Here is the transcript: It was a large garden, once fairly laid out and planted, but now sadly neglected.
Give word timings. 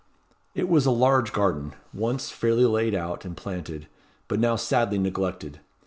It 0.55 0.67
was 0.67 0.87
a 0.87 0.89
large 0.89 1.31
garden, 1.31 1.75
once 1.93 2.31
fairly 2.31 2.65
laid 2.65 2.95
out 2.95 3.23
and 3.23 3.37
planted, 3.37 3.85
but 4.27 4.39
now 4.39 4.55
sadly 4.55 4.97
neglected. 4.97 5.59